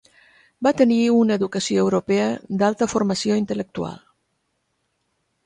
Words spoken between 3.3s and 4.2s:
intel·lectual.